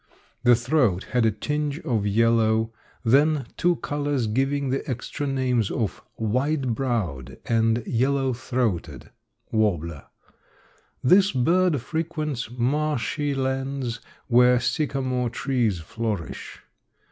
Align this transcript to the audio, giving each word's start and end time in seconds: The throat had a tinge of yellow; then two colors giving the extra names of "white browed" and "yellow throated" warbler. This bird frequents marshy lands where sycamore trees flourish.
The 0.41 0.55
throat 0.55 1.03
had 1.11 1.27
a 1.27 1.31
tinge 1.31 1.77
of 1.81 2.07
yellow; 2.07 2.73
then 3.05 3.45
two 3.55 3.75
colors 3.75 4.25
giving 4.25 4.71
the 4.71 4.81
extra 4.89 5.27
names 5.27 5.69
of 5.69 6.01
"white 6.15 6.69
browed" 6.73 7.37
and 7.45 7.85
"yellow 7.85 8.33
throated" 8.33 9.11
warbler. 9.51 10.05
This 11.03 11.31
bird 11.31 11.81
frequents 11.81 12.49
marshy 12.49 13.35
lands 13.35 13.99
where 14.27 14.59
sycamore 14.59 15.29
trees 15.29 15.77
flourish. 15.81 16.63